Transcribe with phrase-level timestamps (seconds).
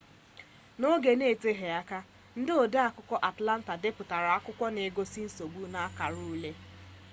[0.79, 1.99] n'oge n'eteghị aka
[2.39, 6.51] ndị ode akwụkwọ atlanta depụtara akwụkwọ nke n'egosi nsogbu n'akara ule